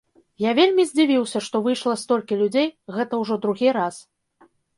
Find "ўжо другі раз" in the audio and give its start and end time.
3.21-3.95